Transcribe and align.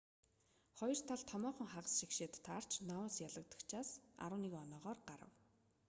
хоёр 0.77 0.99
тал 1.09 1.21
томоохон 1.31 1.67
хагас 1.73 1.93
шигшээд 1.99 2.33
таарч 2.45 2.71
ноаус 2.89 3.15
ялагчдаас 3.27 3.89
11 4.25 4.63
оноогоор 4.65 4.99
гарав 5.09 5.31